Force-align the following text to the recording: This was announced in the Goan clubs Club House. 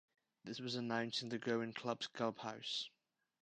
This 0.43 0.59
was 0.59 0.73
announced 0.73 1.21
in 1.21 1.29
the 1.29 1.37
Goan 1.37 1.73
clubs 1.73 2.07
Club 2.07 2.39
House. 2.39 2.89